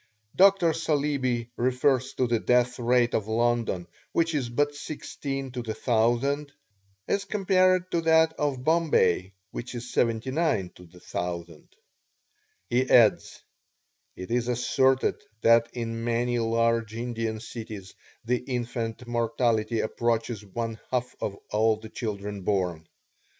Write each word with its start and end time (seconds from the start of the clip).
Dr. 0.35 0.73
Saleeby 0.73 1.51
refers 1.57 2.13
to 2.15 2.25
the 2.25 2.39
death 2.39 2.79
rate 2.79 3.13
of 3.13 3.27
London, 3.27 3.85
which 4.13 4.33
is 4.33 4.49
but 4.49 4.73
16 4.73 5.51
to 5.51 5.61
the 5.61 5.73
1000, 5.73 6.51
as 7.07 7.23
compared 7.25 7.91
to 7.91 8.01
that 8.01 8.33
of 8.33 8.63
Bombay, 8.63 9.33
which 9.51 9.75
is 9.75 9.93
79 9.93 10.71
to 10.71 10.87
the 10.87 10.97
1000. 10.99 11.69
He 12.67 12.89
adds: 12.89 13.41
"It 14.15 14.31
is 14.31 14.47
asserted 14.47 15.21
that 15.41 15.69
in 15.71 16.03
many 16.03 16.39
large 16.39 16.95
Indian 16.95 17.39
cities 17.39 17.93
the 18.25 18.37
infant 18.39 19.05
mortality 19.05 19.81
approaches 19.81 20.43
one 20.43 20.79
half 20.89 21.15
of 21.21 21.37
all 21.51 21.77
the 21.77 21.89
children 21.89 22.41
born. 22.41 22.87